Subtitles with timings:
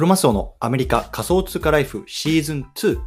[0.00, 2.94] クロマスオのアメリカ仮想通貨ライフシーズン2。
[2.94, 2.98] じ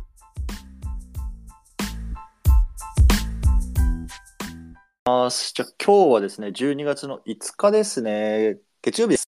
[5.08, 8.60] ゃあ今日はですね、12月の5日ですね。
[8.84, 9.28] 月曜日です。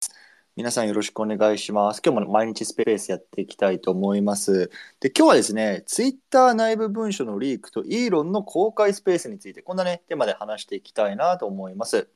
[0.56, 2.00] 皆さんよろしくお願いします。
[2.02, 4.70] 今日も毎日スペースやっていきたいと思います。
[5.00, 12.08] で、今日はですね、ツイッター内部文書のリークとイーロンの公開スペースについて、こんなね、テーマで話していきたいなと思います。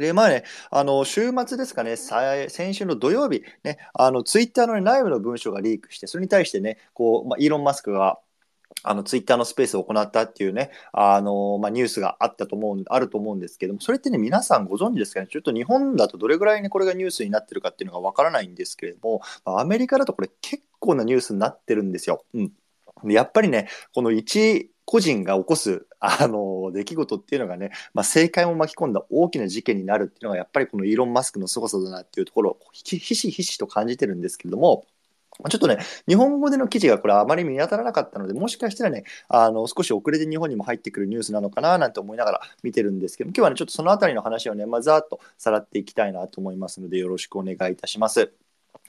[0.00, 8.18] で、まあね、あの、週末ですかね、先週の土曜日、ね、あの、ツイッターの、ね、内部の文書がリークして、それに対してね、こう、まあ、イーロン・マスクが、
[8.82, 22.24] あの、ツイッターのスペースを行ったっていうね、あの、まあ、ニュースがあったと思う、あると思うんですけども、それってね、皆さんご存知ですかね、ちょっと日本だとどれぐらいね、これがニュースになってるかっていうのがわからないんですけれども、まあアメリカだとこれ結構なニュースになってるんですよ。
[22.32, 22.52] うん。
[23.04, 34.86] やっぱりね、この一個人が起こす、あの、出来事っていうのがね、まあ、政界も巻き込んだ大きな事件になるっていうのが、やっぱりこのイーロン・マスクの凄さだなっていうところをひしひしと感じてるんですけれども、
[35.48, 48.32] ちょっとね、日本語での記事がこれあまり見当たらなかったので、もしかしたらね、あの、少し遅れて日本にも入ってくるニュースなのかななんて思いながら見てるんですけど、今日はね、ちょっとそのあたりの話をね、まあ、ざーっとさらっていきたいなと思いますので、よろしくお願いいたします。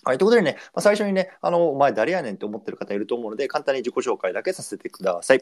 [0.03, 5.41] はい、ということでね、まあ、最初にね、あの、お前誰やねんって思ってる方いると思うので、簡単に自己紹介だけさせてください。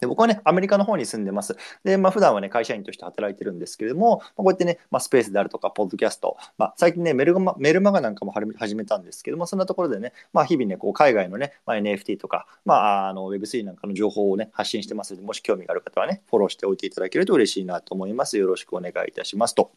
[0.00, 1.56] で僕はね、アメリカの方に住んでます。
[1.84, 18.36] で、まあ、普段はね、会社員として働いてるんですけれども、まあ、こうやってね、まあ、スペースであるとか、ポッドキャスト、まあ、最近ね、メルマメルマガなんかも始めたんですけども、そんなところでね、まあ、日々ね、こう海外のね、まあ、NFT とか、まあ、あの Web3 なんかの情報をね、発信してますので、もし興味がある方はね、フォローしておいていただけると嬉しいなと思います。
[18.38, 19.72] よろしくお願いいたしますと。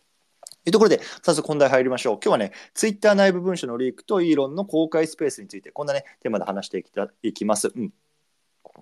[0.63, 2.19] というところで、早速本題入りましょう。
[2.23, 7.72] 今日はね、ツイッター内部文書のリークとイーロンの公開スペースについて、こんなね、テーマで話していきたいきます。
[7.73, 7.94] うん。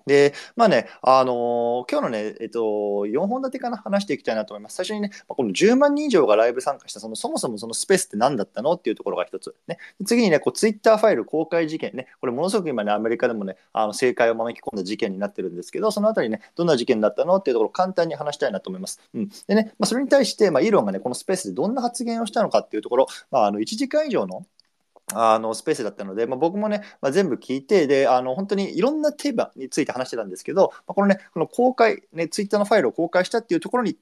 [0.06, 4.76] で、まあね、あのー今日のね、えっと、4本立てかな、話していきたいなと思います。
[4.76, 8.72] 最初にね、この10万人以上がライブ参加した、そのそもそもそのスペースって何だったの？
[8.72, 9.54] っていうところが一つ。
[9.66, 17.36] ね、次にね、こう、ツイッターファイル公開事件ね、これものすごく今ね、アメリカでもね、あの政界を招き込んだ事件になってるんですけど、そのあたりね、どんな事件だったの？
[17.36, 19.00] っていうところを簡単に話したいなと思います。
[19.14, 19.28] うん。
[19.46, 24.46] でね、まあ、それに対して、まあ、イーロンがね、このスペースでどんな発言をしたのかっていうところ、まあ、あの、1時間以上の
[25.14, 33.96] あのスペースだったので、まあ、僕もね、まあ、全部聞いてであの本当にいろんなテーマについて話してたんですけど、まあ、このねこの公開ねツイッターのファイルを公開したっていうところに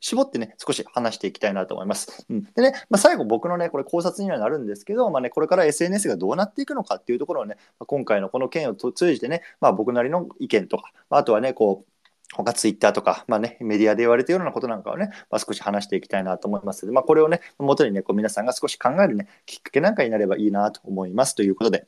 [0.00, 2.26] 絞ってね少し話していきたいなと思います。
[2.28, 11.92] うん、でね、まあ、最後僕のねこれ考察にはなるんですけど、まあね、これから SNS がどうなっていくのかっていうところをね、まあ、今回のこの件を通じてね、まあ、僕なりの意見とか、ま、あとはねこう
[12.34, 21.34] 他ツイッターとか、まあね、メディアで言われているようなことなんかをね、まあ、少し話していきたいなと思いますので、まあ、これをね、元にね、こう皆さんが少し考えるね、きっかけなんかになればいいなと思います。
[21.34, 21.86] ということで、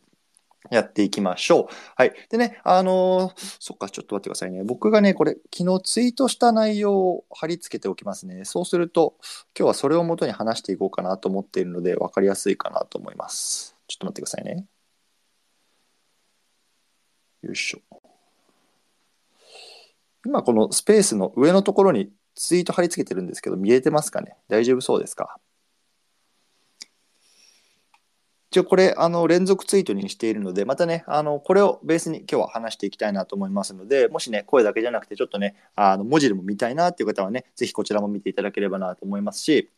[0.70, 1.66] やっていきましょう。
[1.96, 2.12] はい。
[2.28, 4.62] でね、あのーそっか、ちょっと待ってくださいね。
[4.62, 8.44] 僕がね、これ、昨日ツイートした内容を貼り付けておきますね。
[8.44, 9.16] そうすると、
[9.58, 13.76] 今日はそれを元に話していこうかなと思っているので、分かりやすいかなと思います。
[13.88, 14.66] ちょっと待ってくださいね。
[17.42, 17.99] よいしょ。
[20.26, 24.36] 今このスペースの上のところにツイート貼り付けてるんですけど見えてますかね？
[24.48, 25.38] 大丈夫そうですか？
[28.50, 39.70] 一応これあの連続ツイートにしているのでまたねあのこれをベースに今日は話していきたいなと思いますのでもしね声だけじゃなくてちょっとねあの文字でも見たいなっていう方はねぜひこちらも見ていただければなと思いますし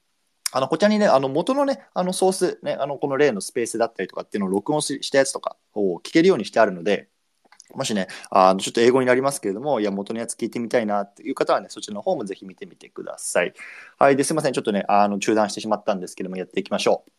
[0.54, 7.08] あのこちらにね、あの元のね、あのソース、ね、あのこの例のスペースだったりとかっていうのを録音ししたやつとかを聞けるようにしてあるので、
[7.75, 13.53] もしね、あのちょっと英語になりますけれども、いや、元のやつ聞いてみたいなっていう方はね、そちらの方もぜひ見てみてください。
[13.99, 14.16] はい。
[14.16, 14.53] で、すいません。
[14.53, 17.11] ちょっとね、あの中断してしまったんですけども、やっていきましょう。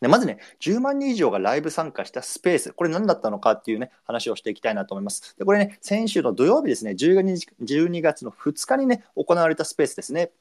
[0.00, 5.34] でまずね、10万人以上がライブ参加したスペース、これ何だったのかっていうね、話をしていきたいなと思います。
[5.38, 10.32] で、これね、先週の土曜日ですね、12月の2日にね、行われたスペースですね。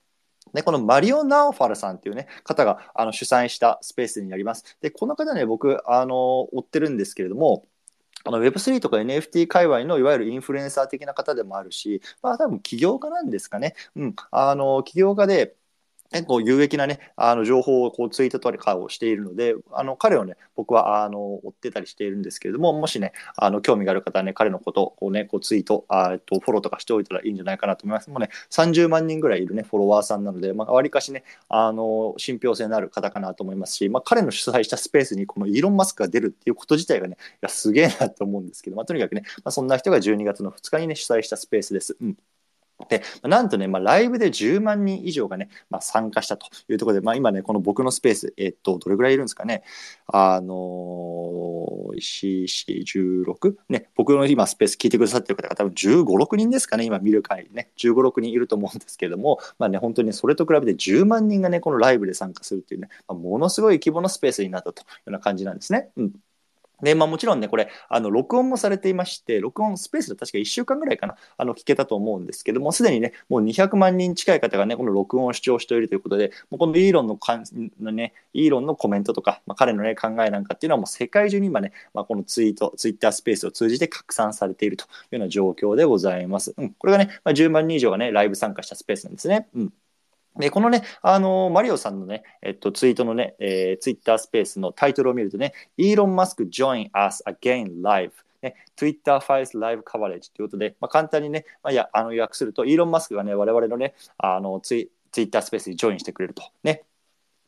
[0.53, 4.77] で、このマリオ・ナオファルさんっていうね、方があの主催したスペースになります。
[4.81, 7.65] で、この方ね、僕、あの、追ってるんですけれども、
[8.23, 13.75] あの Web3 とか NFT 界隈のいわゆるインフルエンサー的な方でもあるし、まあ多分起業家なんですかね。
[13.95, 14.15] うん。
[14.31, 15.55] あの、起業家で、
[16.13, 28.09] 結構有益なね、あの情報をこうツイートとかをしているので、あの彼をね、僕はあの追ってたりしているんですけれども、もしね、あの興味がある方はね、彼のことをね、こうツイート、あえっとフォローとかしておいたらいいんじゃないかなと思います。
[28.11, 41.97] もうね、30万人ぐらいいるね、フォロワーさんなので、まあ、わりかしね、あの信憑性のある方かなと思いますし、まあ、彼の主催したスペースにこのイーロン・マスクが出るっていうこと自体がね、いやすげえなと思うんですけど、まあ、とにかくね、まあ、そんな人が12月の2日にね、主催したスペースです。
[42.01, 42.17] うん
[42.89, 49.63] で、なんとね、まあ、ライブで10万人以上がね、まあ、参加したというところで、まあ、今ね、この僕のスペース、えっと、どれぐらいいるんですかね。
[50.07, 53.55] あのー、4、16?
[53.69, 65.89] ね、僕の今スペース聞いてくださってる方が多分15、6人ですかね、今見る限りね、15、6人いると思うんですけれども、まあね、本当にそれと比べて10万人がね、このライブで参加するっていうね、まあ、ものすごい規模のスペースになったというような感じなんですね。
[65.97, 66.13] うん。
[66.81, 77.45] で、まあもちろんね、これ、あの、録音もされていまして、録音スペースで確か1週間ぐらいかな、あの、聞けたと思うんですけども、すでにね、もう200万人近い方がね、この録音を主張しているということで、もうこのイーロンのかん
[77.81, 86.53] のね、イーロンのコメントとか、まあ、彼のね、考えなんかっていうのはもう世界中に今ね、まあ、このツイート、ツイッタースペースを通じて拡散されているというような状況でございます。
[86.57, 89.47] うん、これがね、まあ、10万人以上がね、ライブ参加したスペースなんですね。
[89.55, 89.73] うん。
[90.37, 106.43] で、このね、あのー、マリオさんのね、えっと、ツイートのね、えー、ツイッタースペースのタイトルを見るとね、イーロン・マスク join us again live ね、Twitter Files Live Coverage ということで、まあ、簡単にね、まあ、いや、あの、訳すると、イーロン・マスクがね、我々のね、あの、ツイツイッタースペースにジョインしてくれると。
[106.63, 106.83] ね。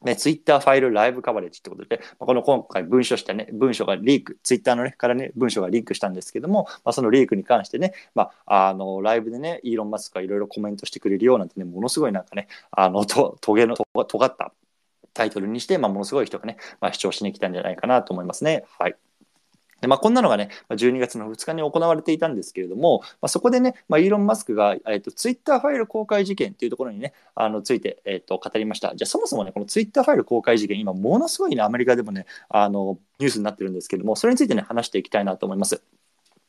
[0.05, 14.53] ね、ツイッターファイルライブカバレッジってことで、まあ、この今回文書したね、文書がリーク、ツイッターのね、からね、文書がリークしたんですけども、まあ、そのリークに関してね、まあ、あの、ライブでね、イーロン・マスクがいろいろコメントしてくれるようなんてね、ものすごいなんかね、あの、と、トゲの、とがった
[15.13, 18.65] タイトルにして、まあ、ものすごい人がね、まあ、視聴しに来たんじゃないかなと思いますね。
[18.77, 18.95] はい。
[19.85, 28.95] でまあ、こんなのがね、12月の2日に行われていたんですけれども、まあ、そこでね、まあ、イーロン・マスクが、えーと、ツイッターファイル公開事件というところにね、あのついて、えーと、語りました。
[28.95, 35.83] じゃあ、そもそもね、このツイッターファイル公開事件、今、ものすごいね、アメリカでもね、あのニュースになってるんですけども、それについてね、話していきたいなと思います。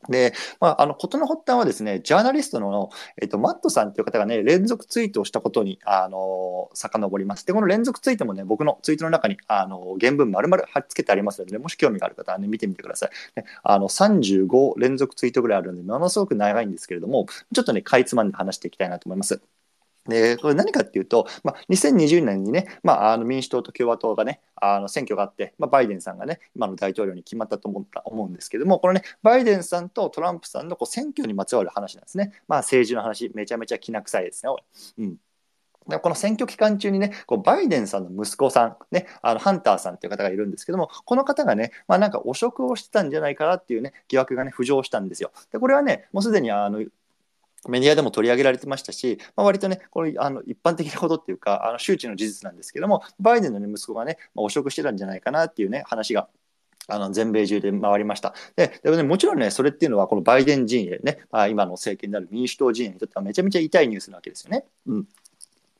[0.08, 7.46] で、まあ、あの、ことの発端はですね、ジャーナリストの、えっと、マットさんという方がね、連続ツイートをしたことに、あの、遡ります。
[7.46, 13.10] で、この連続ツイートもね、僕のツイートの中に、あの、原文丸々貼っ付けてありますので、ね、もし興味がある方はね、見てみてください。
[13.36, 19.55] ね、あの、35連続ツイートぐらいあるので、ものすごく長いんですけれども、ちょっとね、かいつまんで話していきたいなと思います。
[20.08, 32.32] で、これ何かっていうと、まあ、2020年にね、まあ、あの民主党と共和党がね、あの選挙があって、まあ、バイデンさんがね、今の大統領に決まったと思った思うんですけども、このね、バイデンさんとトランプさんのこう選挙にまつわる話なんですね。
[32.48, 34.52] まあ、政治の話、めちゃめちゃきな臭いですね、
[34.98, 35.16] うん。
[35.88, 45.30] でこの選挙期間中にね、こうバイデンさんの息子さん、ね、あのハンターさんという方がいるんですけども、この方がね、まあ、なんか汚職をしてたんじゃないかなっていうね、疑惑がね、浮上したんですよ。
[45.52, 46.84] で、これはね、もうすでにあの
[47.68, 56.28] メディアでも取り上げられてましたし、まあ、割とね、これあの一般的なことっていうか、あの周知の事実なんですけども、バイデンの、ね、息子がね、まあ、汚職してたんじゃないかなっていうね、話が
[56.88, 58.34] あの全米中で回りました。
[58.54, 64.64] で、でもね、もちろんね、それっていうのは、このバイデン陣営ね、まあ、今の政権である民主党陣営にとってはめちゃめちゃ痛いニュースなわけですよね。
[64.86, 65.08] うん。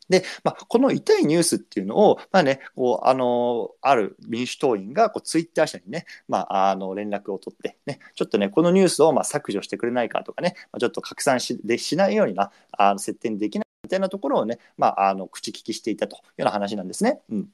[0.08, 17.20] で、まあ、この痛いニュースっていうのを、まあね、こう、あの、ある民主党員が、こう、ツイッター社にね、まあ、あの、連絡を取って、ね、ちょっとね、このニュースを、まあ、削除してくれないかとかね、まあ、ちょっと拡散しでしないようにな、あの、設定にできないみたいなところをね、まあ、あの、口利きしていたというような話なんですね。
[17.31, 17.49] うん。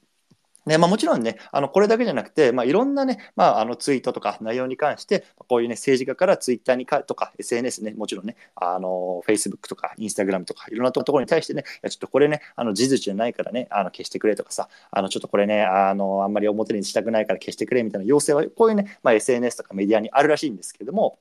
[0.65, 21.19] ねまあ、もちろんね、あのこれだけじゃなくて、まあ、いろんなね、まあ、あのツイートとか内容に関して、こういうね、政治家からツイッターにかとか、SNS ね、もちろんね、あの、Facebook とか、Instagram とか、いろんなところに対してね、いやちょっとこれね、あの事実じゃないからね、あの消してくれとかさ、あのちょっとこれね、あの、あんまり表にしたくないから消してくれみたいな要請は、こういうね、まあ、SNS とかメディアにあるらしいんですけれども、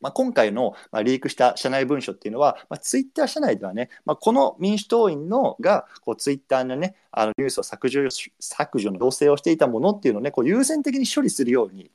[0.00, 8.08] まあ、今回の、まあ、リークした社内文書っていうのは、まあ、ツイッター社内ではね、まあ、この民主党員のがこうツイッターのね、あのニュースを削除
[8.38, 11.90] 削除の要請をしていたものっていうのをね、こう優先的に処理するように、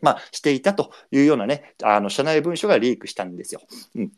[0.00, 3.60] まあ、していたというようなね、あの社内文書がリークしたんですよ。
[3.94, 4.12] うん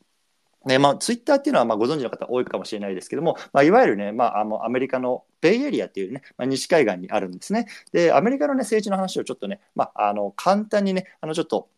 [0.67, 7.67] ねまあ、ツイッターっていうのはまあご存知の方多いかもしれないですけども、まあ、いわゆるね、まあ、あのアメリカのベイエリアっていうね、まあ、西海岸にあるんですね。
[7.93, 11.71] で、アメリカの、ね、政治の話をちょっとね、まあ、あの簡単にね、あのちょっと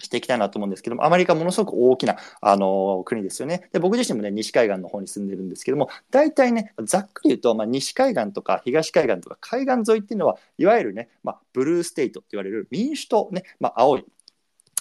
[0.00, 3.68] していきたいなと思うんですけども、アメリカものすごく大きな、あの国ですよね。
[3.72, 14.04] で、僕自身もね、西海岸の方に住んでるんですけども、大体ね、ざっくり言うと、まあ、西海岸とか東海岸とか海岸沿いっていうのは、いわゆるね、まあ、ブルーステイトって言われる民主党ね、まあ、青い、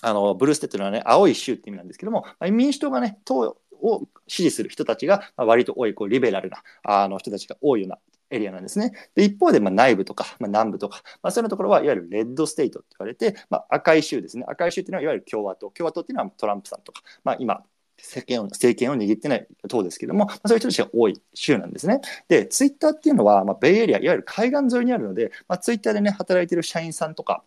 [0.02, 7.98] あの、ブルーステイトのはね、青い州って意味なんですけども、まあ、民主党がね、党を支持する人たちが、割と多い、こう、リベラルな、あの人たちが多いような
[8.32, 8.94] エリアなんですね。
[9.16, 14.46] で一方で、ま、内部とか、ま、南部とか、まあ、そういうところはいわゆるレッドステイトって言われて、まあ、赤い州ですね。
[14.48, 15.70] 赤い州っていうのはいわゆる共和党。
[15.72, 17.64] 共和党っていうのはトランプさんとか、まあ、今、
[17.98, 22.02] 政権を政権を握ってない党ですけども、まあ、そういう人たちが多い州なんですね。
[22.28, 27.44] で、ツイッターっていうのは、まあ、ベイエリア、いわゆる海岸沿いにあるので、まあ、ツイッターでね、働いてる社員さんとか、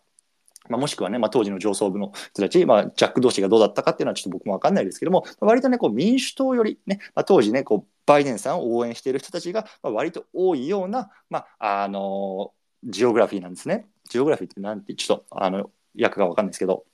[0.69, 12.51] まあ、もしくはね、まあ、当時の上層部の人たち、まあ、ジャック同士がどうだったかっていうのはちょっと僕もわかんないですけども、割とね、こう民主党よりね、まあ、当時ね、こうバイデンさんを応援している人たちが、まあ、割と多いような、まあ、あの
[12.85, 13.85] ジオグラフィーなんですね。
[14.09, 16.85] ジオグラフィーってなんて、ちょっと、あの、訳がわかんないですけど、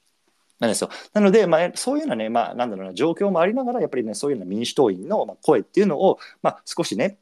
[0.59, 0.89] なんですよ。
[1.13, 7.17] なので、まあ、そういうようなね、まあ、なんだろうな、状況もありながら、やっぱりね、そういうような民主党員の声っていうのを、まあ、少しね、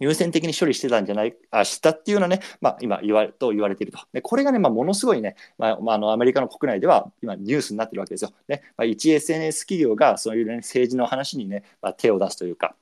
[0.00, 4.00] 優先的に処理してたんじゃない、あしたっていうのはね、まあ、今言われ、と言われていると。
[4.12, 8.32] で、これがね、まあ、ものすごいね、まあ、あの、アメリカの国内では今ニュースになってるわけですよ。
[8.48, 12.74] ね、まあ、一 SNS 企業がそういうね、政治の話にね、まあ、手を出すというか、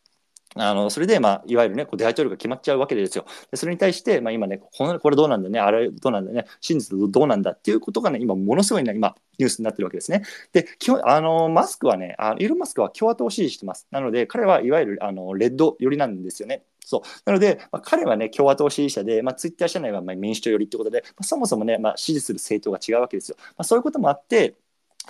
[0.57, 3.27] あの、それで、まあ、いわゆるね、こう大統領が決まっちゃうわけですよ。
[3.51, 10.23] でそれに対して、まあ、今ね、このこれどうなんだね、あれどうなんだね、真実どうなんだっていうことがね、今、ものすごいね、今、ニュースになってるわけですね。
[10.53, 13.89] で、基本、あの、マスクはね、あイーロン・マスクは共和党を支持してます。
[13.91, 16.63] なので、彼はいわゆる、あの、レッド寄りなんですよね。
[16.85, 17.01] そう。
[17.25, 23.37] なので、まあ、彼はね、共和党支持者で、まあ、ツイッター社内はま民主党寄りってことで、まあ、そもそもね、まあ、支持する政党が違うわけですよ。
[23.57, 24.55] ま、そういうこともあって、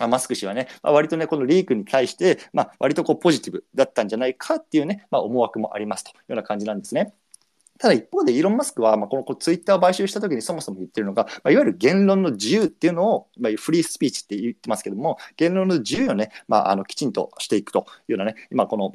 [0.08, 7.14] マスク氏はね、まあ、割とね、このリークに対して、ま、割とこうポジティブだったんじゃないかっていうね、ま、思惑もありますというような感じなんですね。
[7.78, 18.92] ただ一方でイーロン・マスクは、まあ、このこツイッターを買収した時にそもそも言ってるのが、まあ、いわゆる言論の自由っていうのを、まあ、フリースピーチって言ってますけども、言論の自由をね、まあ、あのきちんとしていくというようなね、今この、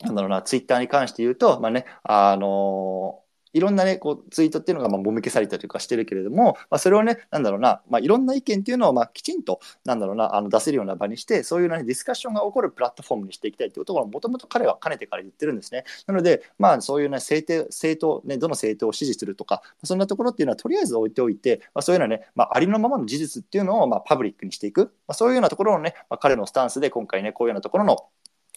[0.00, 15.84] なんだろうな、ツイッターに関して言うと、まあね、あのいろんなね、こう、ツイートっていうのが、まあ、もみ消されたりとかしてるけれども、まあ、それをね、なんだろうな、まあ、いろんな意見っていうのを、まあ、きちんと、なんだろうな、あの、出せるような場にして、そういうね、ディスカッションが起こるプラットフォームにしていきたいっていうことを、もともと彼はかねてから言ってるんですね。
[16.06, 28.04] なので、まあ、そういうね、政党、政党、ね、どの政党を支持するとか、そんなところっていうのは、とりあえず置いておいて、まあ、そういうのはね、まあ、ありのままの事実っていうのを、まあ、パブリックにしていく、まあ、そういうようなところをね、まあ、彼のスタンスで今回ね、こういうようなところの、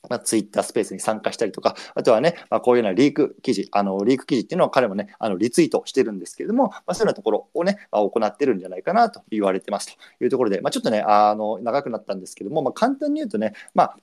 [0.10, 13.98] まあ、ツイッタースペースに参加したりとか、あとはね、まあ、こういうようなリーク記事、あの、リーク記事っていうのは彼もね、あの、リツイートしてるんですけれども、まあ、そういうようなところをね、まあ、行ってるんじゃないかなと言われてますというところで、まあ、ちょっとね、あの、長くなったんですけども、まあ、簡単に言うとね、まあ、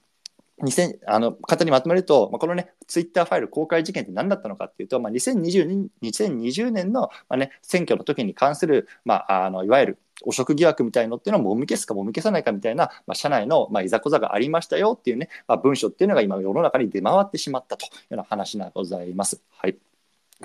[0.63, 19.41] 2000あの簡単にまとめると、まあ、このね、ツイッターファイル公開事件って何だったのかっていうと、まあ、2020, 2020年の、まあね、選挙の時に関する、まあ、あのいわゆる汚職疑惑みたいのっていうのをもみ消すかもみ消さないかみたいな、まあ、社内の、まあ、いざこざがありましたよっていうね、まあ、文書っていうのが今世の中に出回ってしまったというような話がございます。
[19.51, 19.88] はい。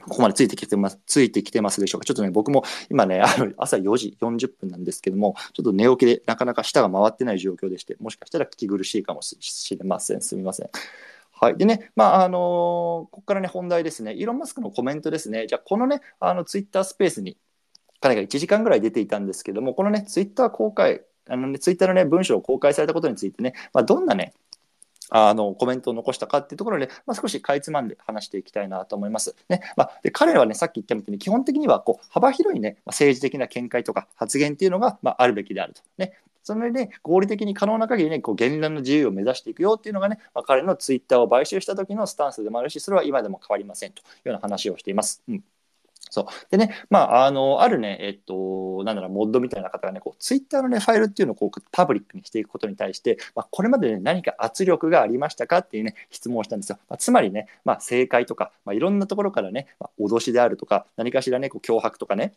[0.01, 2.05] ここまでついてきてます、ついてきてますでしょうか？
[2.05, 9.37] ちょっとね、僕も今ね、あの朝4時40分なんですけども、ちょっと寝起きでなかなか舌が回ってない状況でして、もしかしたら聞き苦しいかもし
[9.77, 10.21] れません。
[10.21, 10.69] すみません。
[11.43, 11.57] はい。
[11.57, 14.13] でね、まあ、あのー、ここからね、本題ですね。
[14.13, 15.45] イーロン・マスクのコメントですね。
[15.47, 17.37] じゃあ、このね、あの、ツイッタースペースに、
[17.99, 24.33] 彼が1時間ぐらい出ていたんですけども、このね、ツイッター公開、あのね、ツイッターのね、文章を公開されたことについてね、まあ、どんなね、
[25.09, 29.35] あのコメントを残したかっていうところで、まあ、少しかいつまんで話していきたいなと思います。
[29.49, 35.81] ねまあ、で彼はね、さっき言ったみたいに、基本的にはこう幅広いね、政治的な見解とか発言っていうのが、まあ、あるべきであると。
[35.97, 45.23] ねそれで、ね、合理的に可能な限りね、こう言論の自由を目指していくよっていうのがね、まあ、彼のツイッターを買収した時のスタンスでもあるし、それは今でも変わりませんというような話をしています。
[45.29, 45.43] うん
[46.09, 46.25] そう。
[46.51, 56.77] でね、まあ、あの、あるね、えっと、なんだろう、モッドみたいな方がね、こう、ツイッターのね、ファイルっていうのをこう、パブリックにしていくことに対して、まあ、これまでね、何か圧力がありましたかっていうね、質問をしたんですよ。
[56.87, 62.33] まあ、つまりね、まあ、正解とか、まあ、いろんなところからね、まあ、脅しであるとか、何かしらね、こう、脅迫とかね、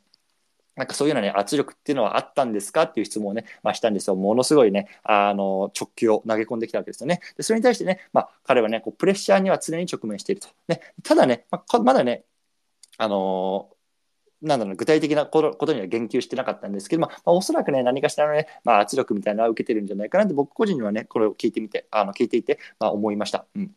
[0.76, 4.14] なんかそういうようなね、圧力っていうのはあったんですかっていう質問をね、まあ、したんですよ。
[4.14, 7.20] ものすごいね、あの、直球を投げ込んできたわけですよね。
[7.36, 10.48] でそれに対してね、まあ、彼はね、こうプレッシャーには常に直面していると。
[10.68, 12.24] ね、ただね、まあ、まだね、
[12.98, 13.70] あの
[14.42, 23.46] なんだろう、具体的なことには言及してなかったんですけど、まあ、おそらくね、何かしらのね、まあ、圧力みたいなのは受けてるんじゃないかなって、僕個人にはね、これを聞いてみて、あの聞いていて、まあ、思いました。
[23.54, 23.72] うん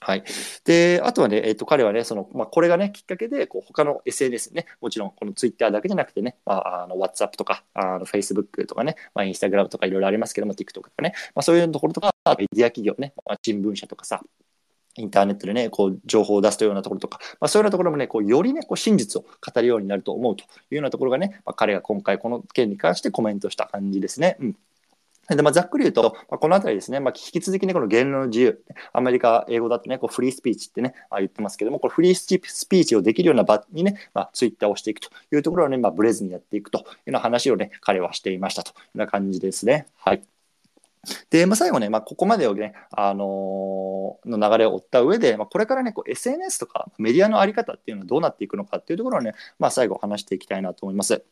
[0.00, 0.24] はい。
[0.64, 14.20] で、あとはね、え、ー、と、彼はね、その、まあ、これがね、きっかけで、こう、他の SNS ね、もちろん、この Twitter だけじゃなくてね、まあ、あの、WhatsApp とか、あの、Facebook とかね、まあ、Instagram とかいろいろありますけども、TikTok とかね、まあ、そういうところとか、メディア企業ね、まあ、新聞社とかさ、
[14.96, 24.36] インターネットでね、こう、情報を出すというようなところとか、まあ、そういうようなところもね、こう、よりね、こう、真実を語るようになると思うというようなところがね、まあ、彼が今回この件に関してコメントした感じですね。
[24.40, 24.56] うん。
[25.28, 32.26] でまあ、ざっくり言うと、まあ、このあたりですね、まあ、引き続きね、この言論の自由、アメリカ英語だとね、こうフリースピーチってね、あ言ってますけども、これフリース
[32.68, 39.86] ピーチをできるような場にね、まあ、ツイッターをしていくというところをね、まあ、ブレずにやっていくというような話をね、彼はしていましたというような感じですね。
[39.96, 40.33] はい。
[41.30, 51.24] で、まあ、最後ね、まあ、ここまでをね、あのー、の流れを追った上で、まあ、これからね、こう SNS とかメディアのあり方っていうのはどうなっていくのかっていうところをね、まあ、最後話していきたいなと思います。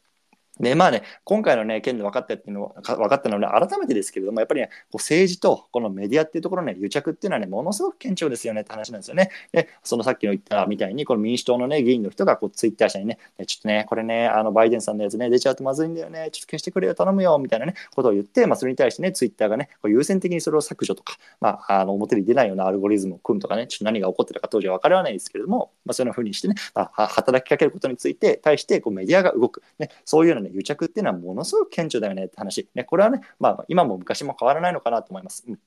[0.60, 9.30] で、まあね、今回のね、件で分かったっていうの分かったのは、ね、改めてですけれども、やっぱりね、こう政治とこのメディアっていうところの、ね、癒着っていうのはね、ものすごく顕著ですよねって話なんですよね。
[9.52, 32.68] で、そのさっきの言ったみたいに、この民主党のね、議員の人がこうツイッター社にね、ちょっとね、これね、あのバイデンさんのやつね、出ちゃうとまずいんだよね、ちょっと消してくれよ、頼むよ、みたいなね、ことを言って、まあ、それに対してね、ツイッターがね、こう優先的にそれを削除とか、まあ、あの表に出ないようなアルゴリズムを組むとかね、ちょっと何が起こってるか当時は分からないですけれども、まあ、そういうふうにしてね、まあ、働きかけることについて、対してこうメディアが動く、ね、そういうような、ね、癒着っていうのはものすごく顕著だよねって話。
[32.74, 35.44] ね、これはね、まあ、今も昔も変わらないのかなと思います。
[35.48, 35.58] うん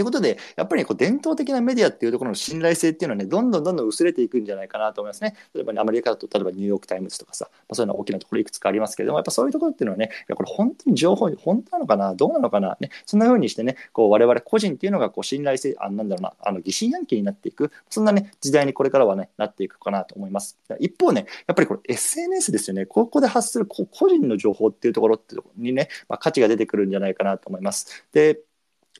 [0.00, 5.34] ということで、やっぱり、こう伝統的なメディアっていうところの信頼性っていうのはね、どんどんどんどん薄れていくんじゃないかなと思いますね。
[5.54, 20.58] 例えば、ね、アメリカだと、例えばニューヨーク・タイムズとかさ、まあ、そういうのは大きなところいくつかありますけれども、やっぱそういうところっていうのはね、いやこれ本当に情報、本当なのかな、どうなのかな、ね、そんな風にしてね、こう我々個人っていうのがこう信頼性、あなんだろうな、あの疑心暗鬼になっていく、そんなね、時代にこれからはね、なっていくかなと思います。
[20.78, 28.06] 一方ね、やっぱりこれ SNS ですよね、ここで発する個人の情報っていうところってにね、まあ、価値が出てくるんじゃないかなと思います。
[28.12, 28.40] で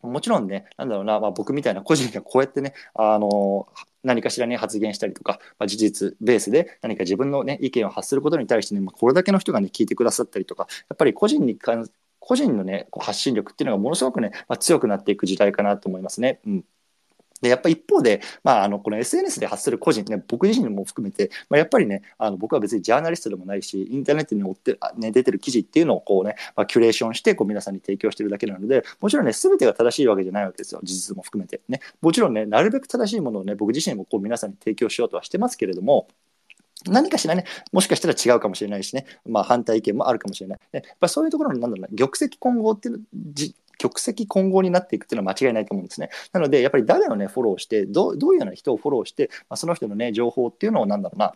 [0.02, 3.68] もちろんね、なんだろうな、まあ、僕みたいな個人がこうやってね、あの
[4.02, 11.88] 何かしらね発言したりとか、まあ、事実ベースで何か自分の、ね、意見を発することに対してね、まあ、これだけの人がね、聞いてくださったりとか、やっぱり個人に関
[12.18, 16.40] 個人のね、こう発信力っていうのがものすごくね、まあ、強くなっていく時代かなと思いますね。
[16.46, 16.64] うん。
[17.40, 30.80] で、やっぱ一方で、まあ、あの、この SNS で発する個人ね、僕自身も含めて、まあ、やっぱりね、あの、僕は別にジャーナリストでもないし、インターネットに追って、ね、出てる記事っていうのをこうね、まあ、キュレーションして、こう皆さんに提供してるだけなので、もちろんね、全てが正しいわけじゃないわけですよ。
[30.82, 31.60] 事実も含めて。
[31.68, 31.80] ね。
[32.00, 36.08] もちろんね、なるべく正しいものをね、僕自身もこう皆さんに提供しようとはしてますけれども、
[36.86, 40.58] 何かしらね、もしかしたら違うかもしれないしね、まあ反対意見もあるかもしれない。
[40.72, 43.00] やっぱそういうところの、なんだろうな、玉石混合っていう
[43.80, 46.10] 曲石混合になっていくっていうのは間違いないと思うんですね。
[46.32, 51.34] なので、やっぱり誰をね、フォローして、どどういうような人をフォローして、まあ、その人のね、情報っていうのを、なんだろうな、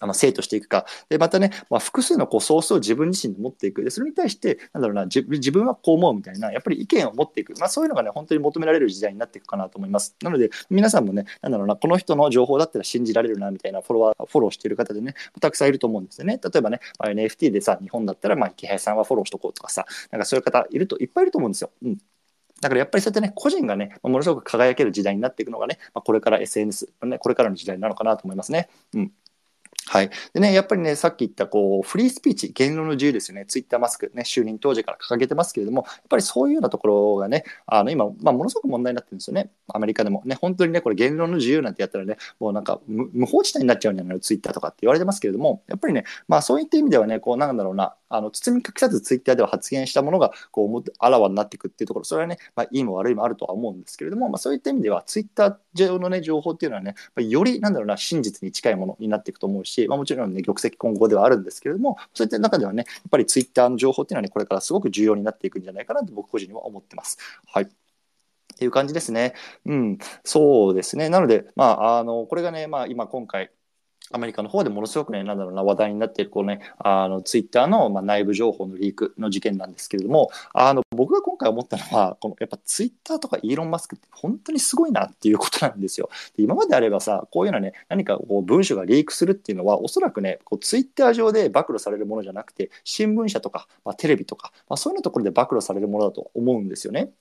[0.00, 0.86] あの生徒していくか。
[1.08, 3.82] で、またね、まあ、複数のこうソースを自分自身で持っていく。
[3.82, 7.54] で、それに対して、なんだろうな、自分はこう思うみたいな、やっぱり意見を持っていく。
[7.58, 10.16] まあ、そういうのがね、本当に求められる時代になっていくかなと思います。
[10.22, 16.40] なので、皆さんもね、なんだろうな、この人の情報だったら信じられるな、みたいなフォロワー、フォローしている方でね、たくさんいると思うんですよね。
[16.42, 21.70] 例えばね、まあ、NFT でさ、日本だったら、まあ、池原さんはフォローしとこうとかさ、なんかそういう方いると、いっぱいいると思うんですよ。
[21.82, 21.98] うん。
[22.60, 28.68] だからやっぱりそうやってね、個人がね、ものすごく輝ける時代になっていくのがね、まあ、これから SNS、ね、これからの時代なのかなと思いますね。
[28.94, 29.12] うん。
[29.88, 30.10] はい。
[30.34, 33.46] でね、やっぱりね、さっき言った、こう、フリースピーチ、言論の自由ですよね。
[33.46, 39.50] ツイッターマスク、ね、就任当時から掲げてますけれども、やっぱりそういうようなところがね、あの、今、まあ、ものすごく問題になってるんですよね。
[39.68, 40.22] アメリカでも。
[40.26, 67.18] ね、本当にね、これ言論の自由なんてやったらね、もうなんか無法地帯になっちゃうんじゃないの、ツイッターとかって言われてますけれども、やっぱりね、まあ、そういった意味ではね、こう、なんだろうな、あの、包み隠さずツイッターでは発言したものが、こう、あらわになっていくっていうところ、それはね、まあ、いいも悪いもあるとは思うんですけれども、まあ、そういった意味では、ツイッター上のね、情報っていうのはね、より、なんだろうな、真実に近いものになっていくと思うし、まあ、もちろんね、玉石混合ではあるんですけれども、そういった中ではね、やっぱりツイッターの情報っていうのはね、これからすごく重要になっていくんじゃないかなと僕個人には思ってます。
[67.46, 67.64] はい。
[67.64, 67.68] っ
[68.58, 69.34] ていう感じですね。
[69.66, 71.08] うん、そうですね。
[71.08, 73.52] なので、まあ、あの、これがね、まあ、今今回、
[74.10, 86.08] アメリカの方でものすごくね、なんだろうな、話題になっている、こうね、あの、ツイッターの、まあ、内部情報のリークの事件なんですけれども、あの、僕が今回思ったのは、この、やっぱツイッターとかイーロン・マスクって本当にすごいなっていうことなんですよ。
[86.36, 97.12] で今まであればさ、こういうのね、何かこう文章がリークするっていうのは、おそらくね、こうツイッター上で暴露されるものじゃなくて、新聞社とか、まあ、テレビとか、まあ、そういうようなところで暴露されるものだと思うんですよね。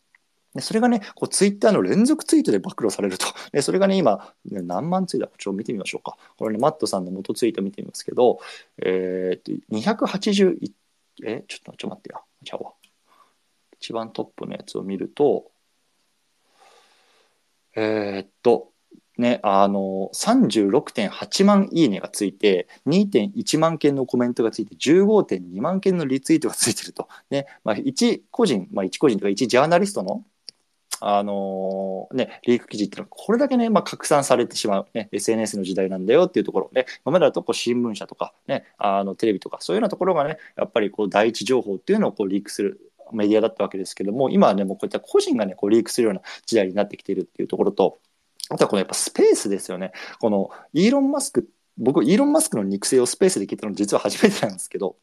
[0.57, 3.27] でそれがね、こうツイッターの連続ツイートで暴露されると。
[3.53, 6.17] でそれがね、今、何万ツイートか、ちょっと見てみましょうか。
[6.35, 8.39] これね、マットさんの元ツイート見てみますけど、
[8.79, 10.73] えー、っと、281、
[11.23, 12.23] え、ちょっと、ちょっと待ってよ。
[12.43, 12.65] ちゃう。
[13.79, 15.51] 一番トップのやつを見ると、
[17.75, 18.71] えー、っと、
[19.17, 27.07] ね、あの、36.8万いいねがついて、2.1万件のコメントがついて、15.2万件のリツイートがついてると。
[27.29, 30.23] ね、まあ、一個人、まあ、一個人とか一ジャーナリストの
[30.99, 42.79] あのー、ね、リーク記事っていうのは、これだけね、まあ、拡散されてしまう、ね、SNS の時代なんだよっていうところね、今までだとこう新聞社とか、ね、あのテレビとか、そういうようなところがね、やっぱりこう第一情報っていうのをこうリークする
[43.13, 47.99] メディアだったわけですけども、今はね、もうこういった個人がね、こうリークするような時代になってきているっていうところと、
[48.49, 49.91] あとはこのやっぱスペースですよね。
[50.19, 54.95] このイーロン・マスク、僕、イーロン・マスクの肉声をスペースで聞いたの実は初めてなんですけど、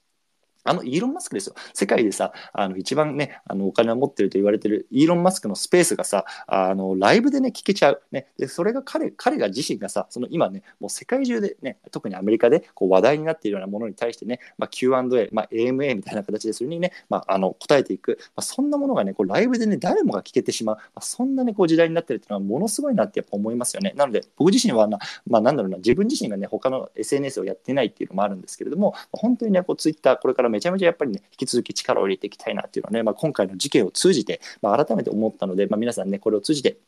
[0.65, 1.55] あの、イーロン・マスクですよ。
[1.73, 8.03] 世界でさ、あの、一番ね、あの、お金を持ってると言われてるイーロン・マスクのスペースがさ、あの、ライブでね、聞けちゃう。
[8.11, 8.27] ね。
[8.39, 18.19] で、それが彼、彼が自身がさ、その今ね、もう世界中でね、特にアメリカでこう話題になっているようなものに対してね、まあ、Q&A、まあ、AMA みたいな形でそれにね、まあ、あの、答えていく。
[18.37, 20.77] まあ、そんなものがね、こうライブでね、誰もが聞けてしまう。
[20.77, 23.93] まあ、そんなね、こう時代になってるっていうのはものすごいなってやっぱ思いますよね。
[23.97, 36.79] なので、僕自身はな、まあ、なんだろうな、自分自身がね、他の SNS をやってないっていうのもあるんですけれども、本当にね、こう、ツイッター、これからめちゃめちゃやっぱりね、引き続き力を入れていきたいなっていうのはね、まあ、今回の事件を通じて、まあ、改めて思ったので、まあ、皆さんね、これを通じて、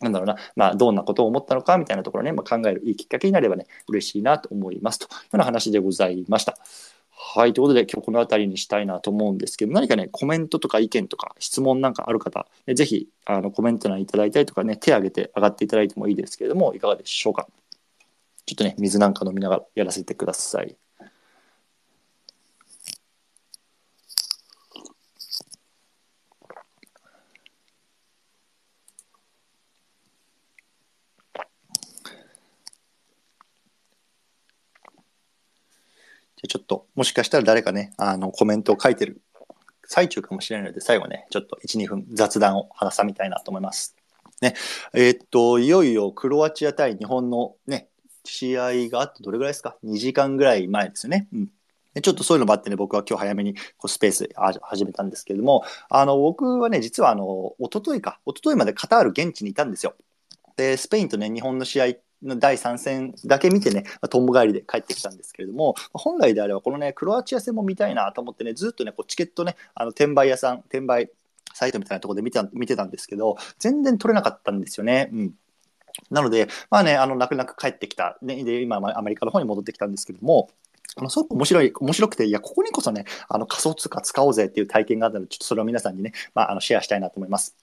[0.00, 6.56] なんだろうな、まあ、どんなことを思ったのかみたいなところね、まあ、考えるいいきっかけになればね、嬉しいなと思いますというような話でございました。
[7.34, 7.52] はい。
[7.52, 17.46] ということで、今日この辺りにしたいなと思うんですけど、何かね、コメントとか意見とか質問なんかある方、ね、ぜひ、あの、コメント欄いただいたりとかね、手挙げて上がっていただいてもいいですけれども、いかがでしょうか。
[18.44, 20.76] ちょっとね、水なんか飲みながらやらせてください。
[36.42, 39.22] じゃちょっと、もしかしたら誰かね、あの、コメントを書いてる
[39.86, 43.94] 最中かもしれないので、最後ね、ちょっと1、2分雑談を話さみたいなと思います。
[44.40, 44.54] ね。
[44.92, 47.88] えー、っと、いよいよクロアチア対日本のね、
[48.24, 51.28] 試合があってどれぐらいですか ?2 時間ぐらい前ですよね。
[51.32, 51.48] うん。
[52.00, 54.28] ちょっとそういうのもあってね、僕は今日早めにこうスペース
[54.62, 59.94] 始めたんですけれども、あの、僕はね、実はあの、一昨日か、一昨日までカタール現地にいたんですよ。
[60.56, 61.86] で、スペインとね、日本の試合
[62.22, 71.10] 第3戦だけ見てね、とんぼ帰りで帰ってきたんですけれども、本来であればこのね、クロアチア戦も見たいなと思ってね、ずっとね、こうチケットね、あの、転売屋さん、転売
[71.54, 75.10] サイトみたいなところで見て見てたんですけど、全然取れなかったんですよね。
[75.12, 75.34] うん。
[76.10, 78.18] なので、まあね、あの、泣く泣く帰ってきた。
[78.22, 80.48] ね、で、今、アメリカの方に戻ってきたんですけども、
[80.96, 87.56] あの、すごく面白い、面白くて、いや、ここにこそね、あの、仮想通貨使おうぜっていう体験があったので、ちょっとそれを皆さんにね、まあ、あの、シェアしたいなと思います。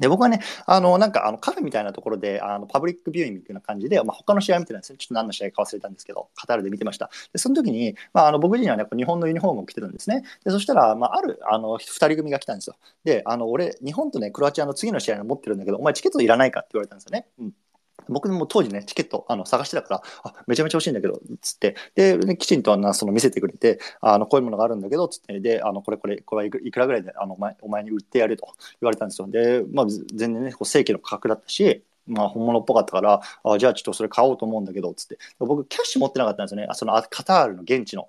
[0.00, 4.98] で、僕はね、あの、なんか、あの、カフェみたいなところで、あの、パブリックビューイングみたいな感じで、まあ、他の試合見てたんですね。
[4.98, 7.10] ちょっと何の試合か忘れたんですけど、カタールで見てました。
[7.32, 10.24] で、その時に、まあ、あの、僕自身はね、日本のユニフォームを着てるんですね。
[10.44, 12.76] で、そしたら、まあ、ある、あの、二人組が来たんですよ。
[13.04, 17.26] で、あの、俺、日本とね、クロアチアの次の試合を持ってるんだけど、お前チケットいらないかって言われたんですよね。
[17.38, 17.52] うん。
[18.08, 28.46] 僕も当時ね、チケットあの探してたから、あ、めちゃめちゃ欲しいんだけど、つって、で、ね、きちんとなその見せてくれて、あの、こういうものがあるんだけど、つって、で、あの、これこれ、これはいくらぐらいで、あの、お前お前に売ってやると
[28.80, 29.28] 言われたんですよ。
[29.28, 35.18] で、まあ、全然ね、こう正規の価格だったし、まあ、本物っぽかったから、あじゃあちょっとそれ買おうと思うんだけど、つって。
[35.38, 36.68] 僕、キャッシュ持ってなかったんですよね。
[36.72, 38.08] そのカタールの現地の。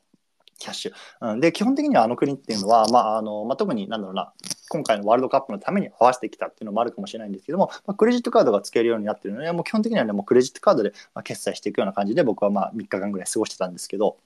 [0.62, 0.94] キャッシュ。
[1.22, 4.32] うん、で、基本的にはあの国っていうのは、まあ、あの、まあ、特になんだろうな、
[4.70, 10.94] 今回のワールドカップのために合わせてきたっていうのもあるかもしれないんですけども、まあ、クレジットカードが付けるようになってるので、もう基本的にはね、もうクレジットカードで
[11.24, 14.18] 決済していくような感じで、僕はまあ3日間ぐらい過ごしてたんですけど、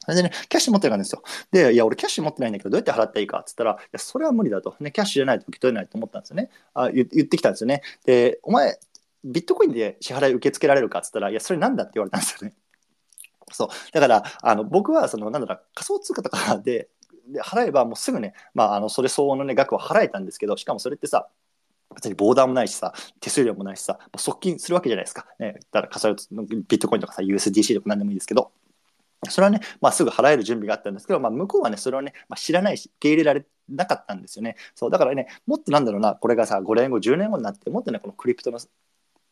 [0.00, 1.22] それでね、キャッシュ持ってるんですよ。
[1.50, 4.76] で、いや、俺キャッシュ持ってないんだけど、どうやって払ったらいいかって言ったら、いや、それは無理だと。
[4.80, 6.50] ね、キャッシュじゃないと受け取れないと思ったんですよね。
[6.74, 7.82] あ言ってきたんですよね。
[8.04, 8.78] で、お前、
[9.24, 12.54] ビットコインで支払い受け付けられるかって言ったら、いや、それなんだって言われたんですよね。
[13.52, 13.68] そう。
[13.92, 16.88] だから、あの、僕は、その、なんだろう、仮想通貨とかで、
[17.28, 21.28] で払えばもうすぐね、まあ、あの、それ相応のね、額を払えたんですけど、しかもそれってさ、
[21.94, 25.26] 別にボーダーもないしさ、手数料もないしさ、側近するわけじゃないですか。
[25.38, 28.52] ね、だから仮想のビットコインとかさ、USDC とか何でもいいですけど、
[29.30, 34.56] それはね、まあ、すぐ払える準備があったんですけど、まあ、向こうはね、それをね、まあ、知らないし、受け入れられなかったんですよね。
[34.74, 38.58] そう、だからね、もっとなんだろうな、これがさ、5年後、10年後になって、もっとね、このクリプトの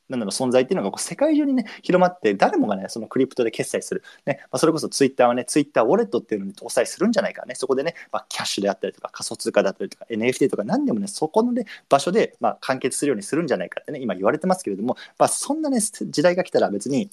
[0.09, 7.55] なんだろう存在っていうのがこう世界中にね広まって誰もがねそのクリプトで決済する、ねまあ、それこそツイッターはねツイッターウォレットっていうのに搭載するんじゃないかね。
[7.55, 17.11] そこでね、まあ、キャッシュであったりとか仮想通貨だったりとか NFT とか何でもねそこのね場所で、まあ、完結するようにするんじゃないかってね今言われてますけれども、まあ、そんなね時代が来たら別に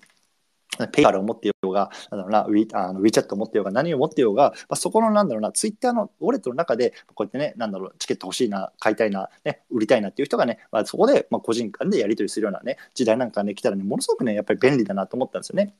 [0.91, 15.73] ペイパルを持ってようが、なんだろうな、ウィあの WeChat を持ってようが、何を持ってようが、まあ、そこのなんだろうな、ツイッターのウォレットの中で、こうやってね、なんだろう、チケット欲しいな、買いたいな、ね、売りたいなっていう人がね、まあ、そこで、まあ、個人間でやり取りするようなね、時代なんかね、来たらね、ものすごくね、やっぱり便利だなと思ったんですよね。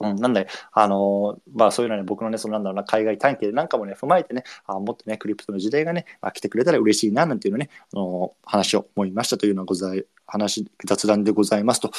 [0.00, 11.90] うん、なんで、あのー、まあそういうのね、僕のね、そのなんだろうな、海外探検なんかもね、踏まえてね、あもっとね、クリプトの時代がね、あ来てくれたら嬉しいな、なんていうのね、あのー、話を思いましたというのはござい、話、雑談でございますと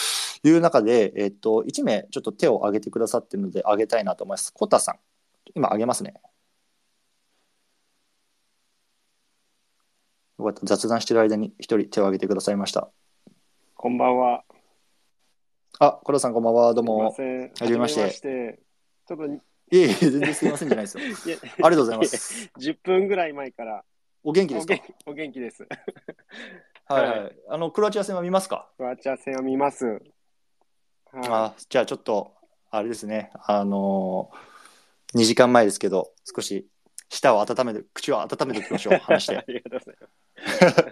[0.47, 4.53] いう中で、えっと、1名ちょっと手を挙げてくださってるので、挙げたいなと思います。
[4.53, 4.95] コタさん。
[5.53, 6.13] 今挙げますね。
[10.39, 10.65] よかった。
[10.65, 12.89] 雑談してる間に一人手を挙げてくださいました。
[13.75, 14.43] こんばんは。
[15.79, 16.73] あ、コロさんこんばんは。
[16.73, 16.97] どうも。
[16.99, 18.59] はじめまして。
[19.07, 19.25] ちょっと。
[19.25, 21.37] いえいえ、全然すみませんじゃないですよ。
[21.63, 22.49] ありがとうございます。
[22.59, 23.83] 10分ぐらい前から。
[24.23, 24.75] お元気ですか？
[25.05, 25.67] お元気です。
[26.85, 28.69] はい、はい、あの、クロアチア戦は見ますか？
[28.77, 29.85] クロアチア戦は見ます。
[29.85, 30.01] はい、
[31.13, 32.33] あじゃあちょっと、
[32.69, 36.67] あれですね、あのー、2時間前ですけど、少し
[37.09, 39.37] 舌を温めて、口を温めておきましょう、 話して。
[39.37, 39.95] ありがとうござい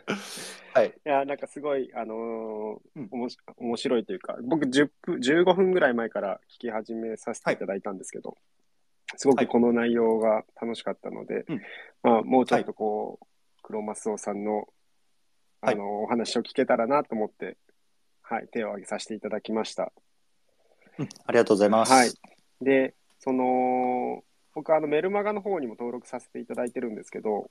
[0.07, 0.59] ます。
[0.73, 0.89] はい。
[0.89, 8.39] いや、なんかすごい、あのーうん、おもし面白いというか、僕10分、15分ぐらい前から聞き始めさせていただいたんですけど、はい、
[9.17, 11.45] すごくこの内容が楽しかったので、はい、
[12.03, 14.67] まあ、もうちょっとこう、はい、黒マスオさんの、
[15.61, 17.57] あのー、お話を聞けたらなと思って、
[18.21, 19.91] はい、手を挙げさせていただきました。
[20.97, 21.91] うん、ありがとうございます。
[21.91, 22.13] はい。
[22.61, 27.47] で、その、僕あのメルマガの方にも登録させていただいてるんですけど、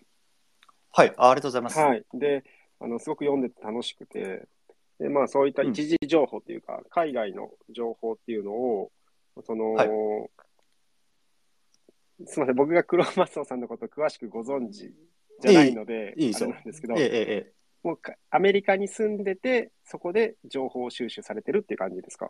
[0.93, 1.79] はいあ、ありがとうございます。
[1.79, 2.05] はい。
[2.15, 2.45] で、
[2.81, 4.47] あの、すごく読んでて楽しくて、
[4.99, 8.91] で、まあそういった一時情報っていうか、うん、海外の情報っていうのを、
[9.45, 9.89] その、はい、
[12.27, 14.93] すみません、僕がクロマスオさんのこと詳しくご存知
[15.41, 17.99] じゃないので、いいあれなんですけど、えええ、もう
[18.31, 22.29] アメリカに住んでて、そこで情報収集されてるっていう感じですか？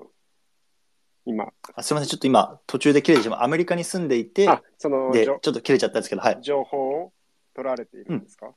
[1.24, 1.52] 今。
[1.74, 3.42] あすみません、ちょっと今、途中で切れてしまう。
[3.42, 6.38] アメリカに住んでいて、あそのでちょっと切れちゃったんですけど、はい。
[6.42, 7.12] 情報を
[7.54, 8.52] 取られているんですか、うん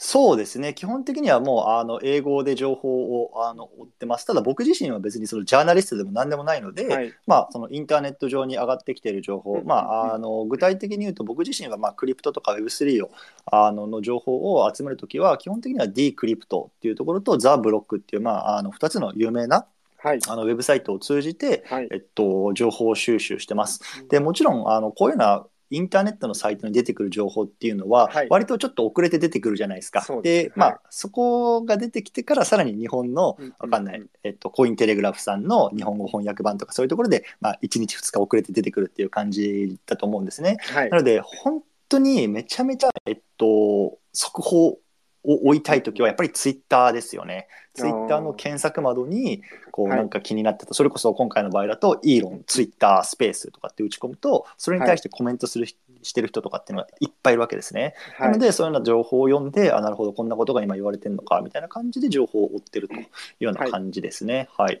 [0.00, 0.74] そうですね。
[0.74, 4.24] 基本的にはもう、あの、英語で情報を、あの、追ってます。
[4.24, 13.10] ただ僕自身は別にそのジャーナリストでも何でもないので、はい、まあ、そのインターネット上に上がってきている情報、まあ、あの、具体的に言うと僕自身は、まあ、クリプトとか Web3 を、
[13.46, 19.66] あの、の情報を集めるときは、基本的には D クリプトっていうところとザ・ブロックっていう、まあ、あの、2つの有名な、
[20.00, 23.80] はい、あのウェブサイトを通じて、はい、えっと、情報収集してます。
[24.08, 30.00] でもちろんあのこういうのはインターネットのサイトに出てくる情報っていうのは、割とちょっと遅れて出てくるじゃないですか。
[30.00, 40.56] はい、で、まあ、そこが出てきてから、さらに日本の、わかんない、えっと、コインテレグラフさんの日本語翻訳版とか、そういうところで、まあ、1日2日遅れて出てくるっていう感じだと思うんですね。
[40.72, 44.78] はい、なので、本当にめちゃめちゃ、えっと、速報
[45.24, 47.48] を追いたいときはやっぱりツイッターですよね。
[47.74, 57.94] ツイッターの検索窓にこうなんか気になってた、はい、それこそ今回の場合だとイーロンツイッタースペースとかって打ち込むとそれに対してコメントする、はい、してる人とかっていうのがいっぱいいるわけですね。
[58.16, 63.04] はい、なのでそういうような情報を読んであなるほどこんなことが今言われてるのかみたいな感じで情報を追ってるという
[63.40, 64.48] ような感じですね。
[64.56, 64.80] はい、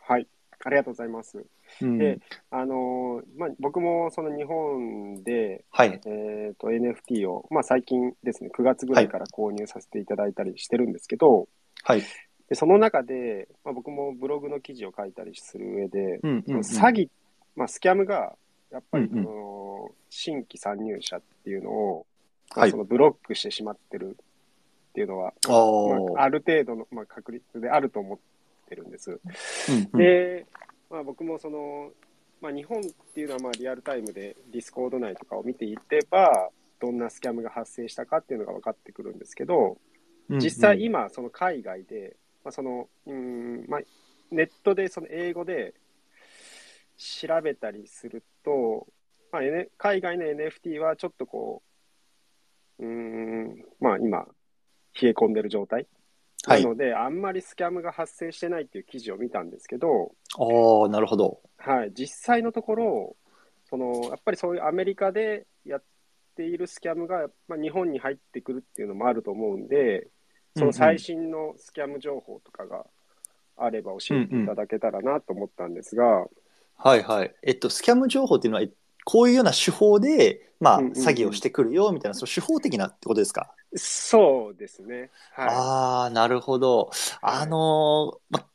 [0.00, 0.26] はい、
[0.64, 1.44] ありがとうございます。
[1.82, 11.48] うん、で、あのまあ、僕もその日本で、はい、えっ、と、NFT を、まあ、最近ですね、9月ぐらいから購入させていただいたりしてるんですけど、
[11.82, 12.02] はい。
[12.48, 17.08] でその中で、まあ、僕もブログの記事を書いたりする上で、うんうんうん、詐欺、
[17.54, 18.34] まあ、スキャムが、
[18.70, 22.06] やっぱり、その、新規参入者っていうのを、
[22.56, 24.16] まあ、そのブロックしてしまってる
[24.90, 28.18] っていうのは、はいまあ、ある程度の、まあ、確率であると思っ
[28.68, 29.10] てるんです。
[29.10, 30.46] うんうん、で、
[30.90, 31.90] まあ、僕もその、
[32.40, 32.82] まあ、日本っ
[33.14, 39.78] ていうのはまあリアルタイムでディスコード内とかを見ていれば、どんなスキャムが発生したかっていうのが分かってくるんですけど、
[40.30, 43.80] 実際今、その海外で、まあ、その、うん、まあ、
[44.30, 45.74] ネットでその英語で
[46.96, 48.86] 調べたりすると、
[49.32, 51.62] まあ、N、海外の NFT はちょっとこ
[52.78, 54.26] う、うん、まあ今、
[55.00, 55.86] 冷え込んでる状態
[56.48, 61.40] なので、あんまりスキャムが発生してないっていう記事を見たんですけど、ああ、なるほど。
[61.58, 63.16] はい、実際のところ、
[63.68, 65.82] そのやっぱりそういうアメリカでやっ
[66.36, 70.08] ているスキャムが、まあ、日本に入ってくるっていうのもあると思うんで、
[70.56, 72.86] その最新のスキャム情報とかが
[73.56, 76.28] あれば教えていただけたらなと思ったんですが、うんうん、
[76.76, 77.34] はいはい。
[77.42, 78.66] えっと、スキャム情報っていうのは、
[79.04, 83.54] こういうような手法で、まあ、詐欺をしてくるよみたいな、その手法的なってことですか？
[83.74, 85.10] そうですね。
[85.32, 86.90] はい、ああ、なるほど。
[87.20, 88.46] あのー、ま、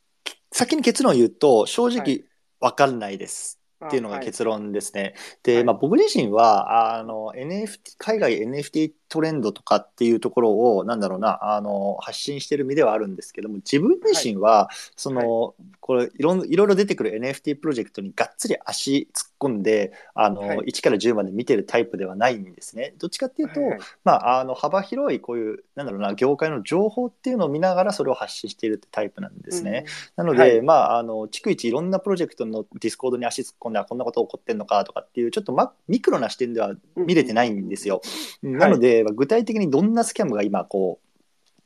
[0.51, 2.25] 先に結論を言うと、正直
[2.59, 3.59] わかんないです。
[3.85, 5.01] っていうのが結論ですね。
[5.01, 22.95] はい、で、まあ、僕自身は、あの、NFT、海外 NFT トレンドとかっていうところを、なんだろうな、あの、発信してる身ではあるんですけども、自分自身は、はい、その、はい、これいろ、いろいろ出てくる NFT プロジェクトにがっつり足突っ込んで、あの、はい、1から10まで見てるタイプではないんですね。
[22.97, 29.85] どっちかっていうと、はいはい、まあ、あの、幅広いこういう、なんだろうな、業界の情報っていうのを見ながらそれを発信しているってタイプなんですね。
[30.17, 38.01] うん、なので、まあ、あの、逐一いろんなプロジェクトのディスコードに足突っ込んで、こんなこと起こってんのかとかっていう、ちょっと、ま、ミクロな視点では見れてないんですよ。
[38.41, 41.03] うん、なので、具体的にどんなスキャムが今、こう、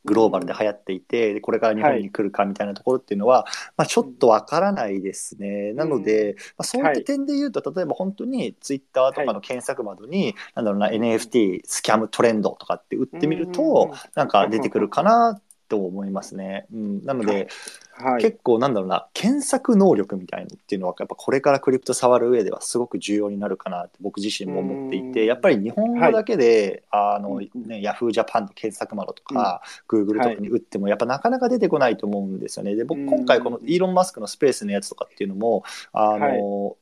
[0.04, 5.72] グローバルで流行っていて、これから日本に来るかみたいなところっていうのは、はい、まあ、ちょっとわからないですね。
[5.74, 16.66] なので、まあ、そういった点で言うと、例えば本当にツイッターとかの検索窓に、なんだろうな、NFT スキャムトレンドとかって打ってみると、なんか出てくるかなと思いますね。
[16.72, 17.48] うん、なので、
[17.92, 32.74] はい、結構なんだろうな検索能力みたいのっていうのはやっぱこれからクリプト触る上ではすごく重要になるかなって僕自身も思っていてやっぱり日本語だけで、はい、あのね、ヤフージャパンの検索窓とか、グーグルとかに打ってもやっぱなかなか出てこないと思うんですよね。
[32.74, 36.76] で僕今回このイーロン・マスクのスペースのやつとかっていうのもあの、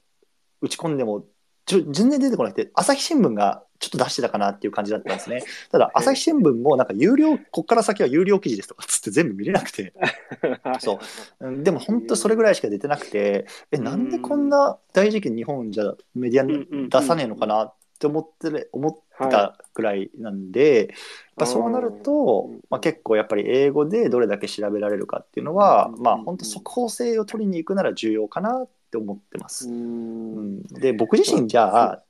[0.61, 1.25] 打ち込んでも
[1.67, 5.43] ちょ全然出てこなくて、朝日新聞がちょっと出してたかなっていう感じだったんですね。
[5.71, 9.93] ただ、朝日新聞もなんか有料、こっから先は有料記事ですとかつって全部見れなくて、
[10.79, 11.01] そ
[11.41, 11.63] う。
[11.63, 19.01] でも本当それぐらいしか出てなくて、え、なんでこんな大事件日本じゃメディアに出さねえのかなって思って、思って
[19.31, 20.95] たぐらいなんで、
[21.39, 29.69] やっそうなると、まあ、結構やっぱり英語でどれだけ調べられるかっていうのは、まあ本当速報性を取りに行くなら重要かなって思ってます。
[29.69, 32.03] うん、で僕自身じゃあ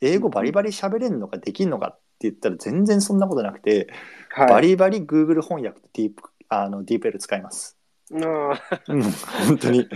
[0.00, 3.88] 英語バリバリ喋れるのかできるのかって言ったら全然そんなことなくて、
[4.30, 7.76] はい、バリバリ Google 翻訳とディープあのディープ L 使います。
[8.12, 9.88] あうん、本当に。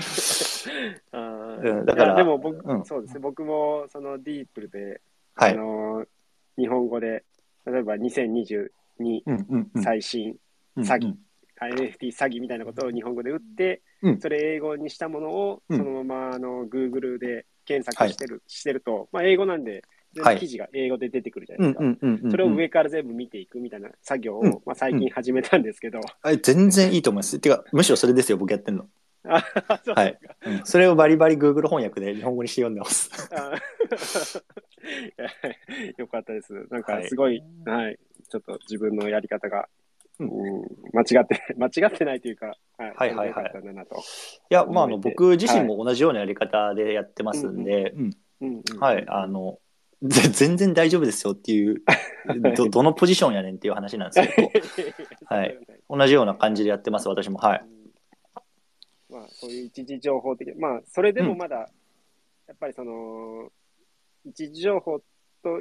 [1.13, 1.19] あ
[1.63, 3.21] うん、だからでも僕、うん、そうですね。
[3.21, 5.01] 僕もそのディープで、
[5.35, 6.05] はい、あの
[6.57, 7.25] 日本語で
[7.67, 8.69] 例えば2022
[9.83, 10.37] 最新
[10.77, 11.15] 詐欺、
[11.61, 19.83] NFT 詐欺みたいなことを日本語で打って、うん、それ英語にしたものをそのままあの Google で検索してる,、してると、まあ、英語なんで
[20.39, 22.31] 記事が英語で出てくるじゃないですか。
[22.31, 26.01] それを上から全部見ていくみたいな作業を、うん、まあ、最近始めたんですけど。
[26.23, 27.39] あ全然いいと思います。
[27.39, 28.87] てか、むしろそれですよ、僕やってんの。
[29.25, 30.61] はい、うん。
[30.65, 33.11] それをバリバリ Google 翻訳で日本語にして読んでます。
[35.99, 36.55] よかったです。
[36.71, 39.69] なんかすごい、はい、はい、ちょっと自分のやり方が、
[40.21, 40.29] うん、
[40.93, 43.53] 間違って、 間違ってないというか、はい、はいはいはい。
[43.53, 47.95] いや、まあ、あの、僕自身も同じようなやり方でやってますんで、
[48.81, 49.59] はい、あの、
[50.03, 51.83] 全然大丈夫ですよっていう
[52.55, 54.51] ど、どのポジションやねんっていう話なんですけど、
[55.27, 57.39] はい、同じような感じでやってます、私も。
[57.39, 57.65] はい。
[59.11, 61.69] まあ、そういう一時情報的まあ、それでもまだ、うん、や
[62.55, 63.51] っぱりその、
[64.25, 65.01] 一時情報
[65.43, 65.61] と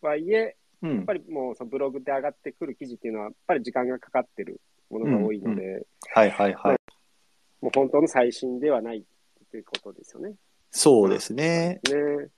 [0.00, 6.76] はいえ、うん、やっぱりもうそのブログで上がってくる記事っていうのは、やっぱり時間がかかってるものが多いので、うんうん、はいはいはい、
[7.60, 9.04] もう本当の最新ではない
[9.50, 10.34] ということですよね。
[10.70, 11.80] そうですね。
[11.88, 12.28] ね。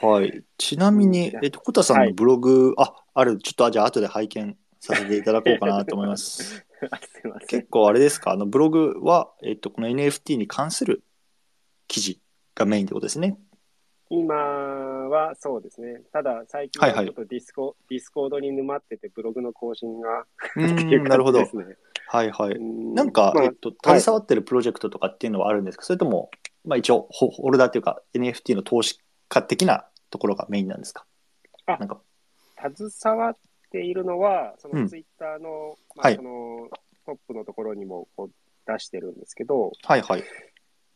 [0.00, 0.44] はい。
[0.58, 6.42] ちなみに、えっと、コタさんのブログ、はい、あ、ある、ちょっと、じゃあ、後で拝見させていただこうかなと思います。
[6.60, 6.66] す
[7.46, 11.02] 結構あれですか、あの、ブログは、えっと、この NFT に関する
[11.86, 12.20] 記事
[12.54, 13.38] がメインってことですね。
[14.14, 16.02] 今はそうですね。
[16.12, 20.76] ただ、最近はちょっとディスコ、はいはい、ディスコードに沼ってて、ブログの更新がうん
[21.08, 21.38] なるほど。
[22.08, 22.60] はいはい。
[22.60, 26.30] なんか、まあ、えっと、携わってるプロジェクトとかっていうのはあるんですか、はい、それとも、
[26.66, 31.06] まあ一応、ホルダーっていうか、NFT の投資家的なところがメインなんですか？
[31.64, 32.02] あ、なんか。
[32.58, 33.36] 携わっ
[33.70, 36.68] ているのは、そのツイッターの、うん、まあ、その、
[37.06, 38.30] トップのところにもこう
[38.70, 40.24] 出してるんですけど、はいはい。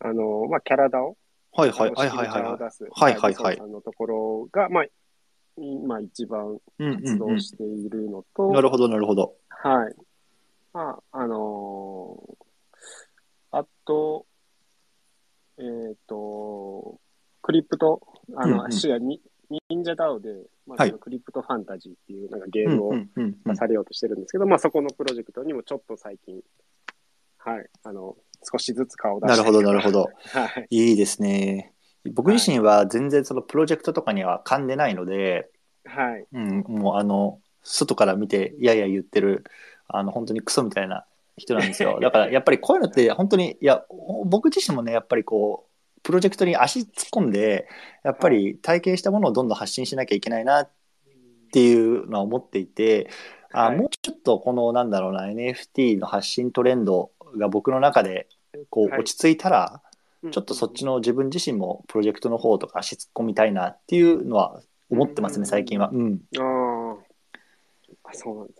[0.00, 1.16] あの、まあ、キャラダを、
[1.56, 2.42] はいはいはいはいはい。
[2.42, 3.56] はいはいはい。
[3.70, 4.84] のところが、まあ、
[5.56, 9.34] 今一番活動しているのと、うんうんうん、なるほどなるほど。
[9.48, 9.94] はい。
[10.74, 14.26] まあ、あのー、あと、
[15.58, 17.00] えっ、ー、と、
[17.40, 18.02] クリプト、
[18.36, 19.22] あの、足がに、
[19.70, 20.28] 忍者ダウで、
[20.66, 26.40] まあ、クリプトファンタジーっていうなんかゲームをされようとしてるんですけど、まあ、そこのプロジェクトにもちょっと最近、
[27.38, 30.10] はい、あの、少しずつ顔を出してなるほど、なるほど。
[30.32, 30.66] はい。
[30.70, 31.72] いいですね。
[32.12, 35.50] 僕自身は全然そのプロジェクトとかには噛んでないので、
[35.84, 36.26] はい。
[36.32, 39.44] うん、もうあの、外から見て、やや言ってる、
[39.88, 41.04] あの、本当にクソみたいな
[41.36, 41.98] 人なんですよ。
[42.02, 43.84] だからやっぱりこういうのって本当に、いや、
[44.24, 47.66] 僕自身もね、やっぱりこう、プロジェクトに足突っ込んで、
[48.04, 50.70] やっぱり体験したものをどんどん発信しなきゃいけないなっ
[51.52, 53.10] ていうのは思っていて、
[53.52, 58.28] あもうちょっとこのなんだろうな NFT の発信トレンドが僕の中で
[58.70, 59.82] こう落ち着いたら、
[60.30, 64.60] ちょっとそっちの自分自身もプロジェクトの方とか足突っ込みたいなっていうのは
[64.90, 65.90] 思ってますね、最近は。
[65.92, 66.96] うん、あ
[68.04, 68.54] あ、そうなんで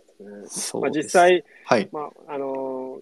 [0.49, 0.81] すね。
[0.81, 3.01] まあ、実際、はい、まああのー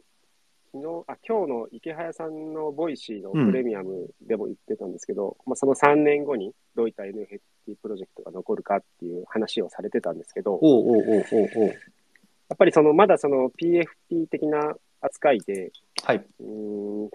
[0.76, 11.74] 昨日、あ、今日のイケハヤさんのボイシーのプレミアムでも言ってたんですけど、うん、まあ、その3年後にどういった NFT プロジェクトが残るかっていう話をされてたんですけど、おうおうおうおうや
[12.54, 14.76] っぱりそのまだその PFP 的な
[15.06, 15.72] 扱いで、
[16.04, 16.44] はい、う
[17.06, 17.10] ん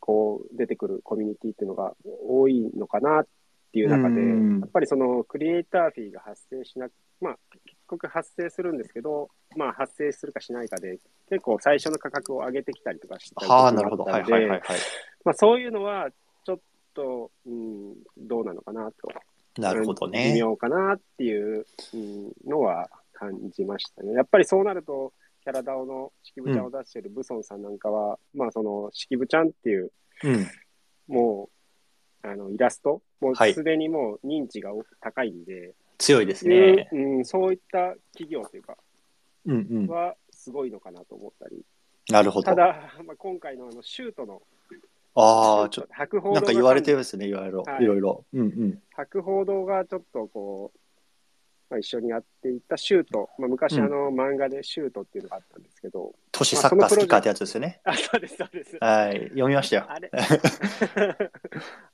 [0.00, 1.94] こう出てくるコミュニティっていうのが
[2.26, 3.26] 多いのかなっ
[3.72, 4.20] ていう中で、
[4.60, 10.98] やっぱりそのクリエイターフィーが発生しなく、まあ、結局発生するんですけど、まあ、発生するかしないかで、
[11.28, 13.72] 結構最初の価格を上げてきたりとかしたりとか
[15.24, 16.08] まあ、そういうのは
[16.44, 16.58] ちょっ
[16.94, 19.08] と、うん、どうなのかなと。
[19.60, 20.32] なるほどね。
[20.32, 24.14] 微妙かなっていう、うん、のは感じましたね。
[24.14, 29.90] やっぱりそうなると、キャラダオの式部ちゃんを出しているブソンさんなんかは、うん、まあその式部ちゃんっていう、
[30.24, 30.46] うん、
[31.08, 31.48] も
[32.24, 37.24] う、あの、イラスト、もうすでにもう認知が高いんで、はい、強いですね、うん。
[37.24, 38.76] そういった企業というか、
[39.46, 41.64] うんうん、はすごいのかなと思ったり。
[42.10, 42.44] なるほど。
[42.44, 44.42] ただ、まあ、今回のあのシュートの、
[45.14, 47.62] ああ、ちょっと、なんか言われてますね、いろいろ。
[47.62, 48.24] はい、いろいろ。
[48.32, 48.82] うんうん。
[48.94, 50.78] 白報堂がちょっとこう、
[51.70, 57.80] まあ、一緒にやっていたシュート、まあ、昔あの、漫画でシュートっていうのがあったんですけど、都市サッカー好きかってやつですよね。
[57.84, 58.76] あ、そうです、そうです。
[58.80, 59.86] はい、読みましたよ。
[59.88, 60.10] あれ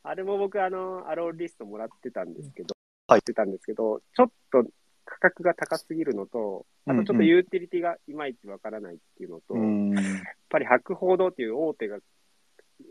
[0.03, 2.75] あれも僕、あの、アローリストもらってたんですけど、
[3.07, 3.21] はい。
[3.21, 4.65] ってたんですけど、ちょっと
[5.05, 10.05] 価格が高すぎるのと、あとちょっとユーティリティがいまいちわからないっていうのと、うんうん、やっ
[10.49, 11.99] ぱり博報堂っていう大手が、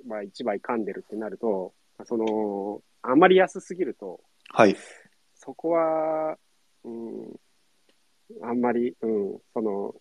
[0.08, 1.74] まあ、一枚噛んでるってなると、
[2.06, 4.76] その、あんまり安すぎると、はい。
[5.36, 6.38] そこは、
[6.86, 9.96] うん、あんまり、うん、その、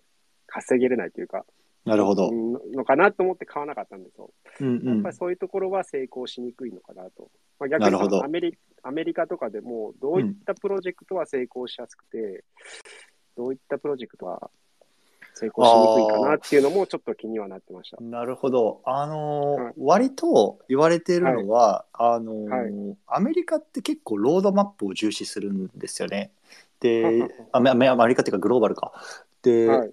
[0.47, 1.45] 稼げれないというか、
[1.85, 2.31] なるほど。
[2.33, 4.31] のかなと思って買わなかったんですよ。
[4.61, 7.31] うんうん、やっぱりそういうところは成功しにくいのかなと。
[7.59, 12.41] まあ、逆にアメリアメリカとかでも、どういったプロジェクトは成功しやすくて、うん、
[13.37, 14.51] どういったプロジェクトは
[15.35, 18.03] 成功しにくいかなっていうのもちょっと気にはなってました。
[18.03, 18.81] なるほど。
[18.85, 26.33] あのーはい割と言われているのは、あのーはいアメリカって結構ロードマップを重視するんですよね。
[26.85, 28.93] で アメアメリカっていうかグローバルか。
[29.43, 29.91] で、はい。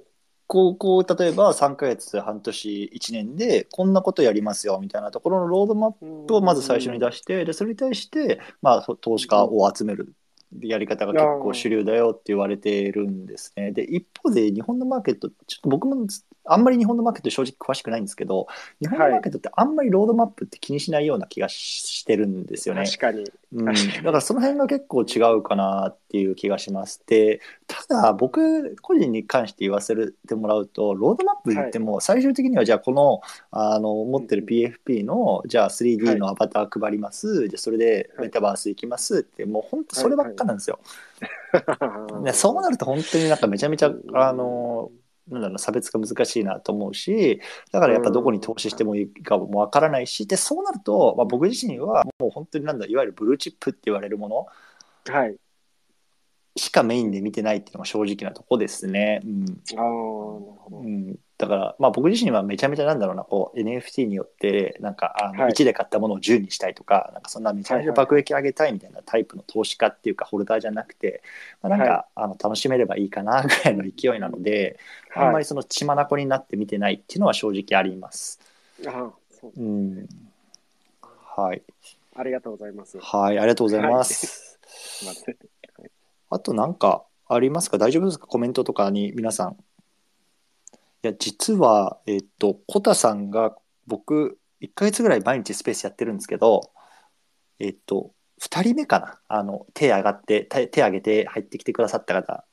[0.48, 10.14] こう、こう、例えば3ヶ月、半年、1年で、こんなことやりますよ、みたいなところのロードマップをまず最初に出して、で、それに対して、まあ、そ投資家を集める
[10.60, 13.72] やり方が結構主流だよって言われているんですね。
[13.72, 16.06] で、一方で日本のマーケット、ちょっと僕も
[16.46, 18.48] あんまり日本のマーケット正直詳しくないんですけど、
[18.80, 22.86] 日本のマーケットってあんまりロードマップって気にしないような気がしてるんですよね。
[22.86, 23.26] 確かに。
[23.54, 27.04] うん、だ確からその辺が結構違うかなっていう気がします。
[27.06, 29.96] で、ただ僕個人に関して言わせ
[30.28, 33.22] てもらうと、ロードマップ言っても最終的にはじゃあこの
[33.52, 40.80] あの持ってる PFP のじゃあ 3D のアバター配ります、でそれでメタバース行きますってもう本当そればっかなんですよ。
[42.24, 44.92] ね、そうなると本当になんかめちゃめちゃあの
[45.28, 47.42] なんだろう差別化難しいなと思うし
[47.72, 54.46] だからやっぱどこに投資してもいいかもわからないしでそうなると、まあ、僕自身はもう本当になんだいわゆるブルーチップって言われるもの
[55.14, 55.36] はい。
[56.58, 59.22] しかメインで見てないっていうのが正直なとこですね。
[59.24, 59.46] うん
[59.78, 60.78] ああ、なるほど。
[60.80, 71.24] うん、だから、まあ、僕自身はめちゃめちゃなんだろうなこう NFT によってなんかあのはい1で買ったものを10にしたいとか,、なんかそんなめちゃめちゃ爆益上げたいみたいなタイプの投資家っていうかホルダーじゃなくて、
[71.64, 74.80] まあ、なんか、あの楽しめればいいかなぐらいの勢いなので、
[75.16, 75.42] あんまはい。
[75.42, 78.40] りその血眼になって見てないっていうのは正直あります。
[78.88, 79.12] あ
[79.44, 80.08] ううん、
[81.02, 81.62] はい、
[82.16, 83.00] ありがとうございます。
[83.00, 84.60] はい、ありがとうございます。
[84.68, 85.36] すい。
[86.30, 87.78] あとなんかありますか？
[87.78, 88.28] 大丈夫ですか？
[88.28, 89.58] コメントとかに皆さん。
[91.04, 93.56] いや、実は、えっと、コタさんが
[93.88, 96.72] 僕、1ヶ月ぐらい毎日スペースやってるんですけど、
[97.60, 99.20] えっと、2人目かな？
[99.28, 102.46] あの、手上がって、手手上げて入ってきてくださった方。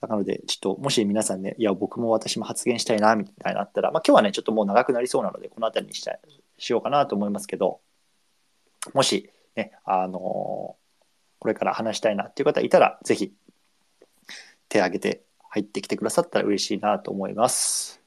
[0.00, 6.18] なので、ちょっと、もし皆さんね、いや、僕も私も発言したいな、みたいなのあったら、まあ今日はね、ちょっともう長くなりそうなので、この辺りにした
[6.58, 7.80] しようかなと思いますけど、
[8.94, 10.76] もし、ね、あの
[11.40, 13.32] これから話したいなっていう方いたら、ぜひ
[14.68, 18.00] 手を挙げて入ってきてくださったら嬉しいなと思います。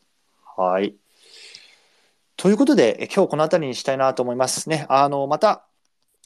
[0.58, 0.96] はい。
[2.38, 4.86] ということで、え今日この辺りにしたいなと思いますね。
[4.90, 5.66] あの、また、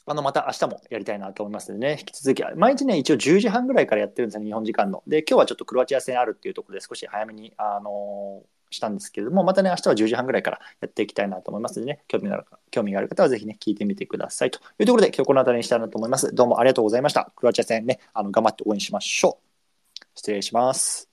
[0.06, 5.02] あの、また明日もやりたいなと思いますのでね、引き続き、毎日ね、一応10時半ぐらいからやってるんですね、日本時間の。
[5.06, 14.50] で、今日はちょっとクロアチア戦あるっていうところで少し早めに、あのしたんですけれども、またね、明日は10時半ぐらいからやっていきたいなと思いますのでね、興味がある興味がある方はぜひね、聞いてみてください。
[14.50, 16.34] というところで、今日この辺りにしたいなと思います。
[16.34, 17.32] どうもありがとうございました。
[17.36, 20.06] クロアチア戦ね、あの頑張って応援しましょう。
[20.14, 21.05] 失礼します。